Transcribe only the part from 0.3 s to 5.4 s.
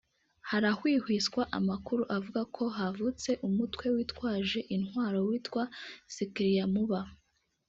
Harahwihwiswa amakuru avuga ko havutse umutwe witwaje intwaro